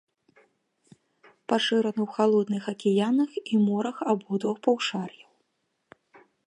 [1.53, 5.31] Пашыраны ў халодных акіянах і морах абодвух паўшар'яў.